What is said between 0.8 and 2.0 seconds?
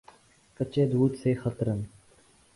دودھ سے خطرن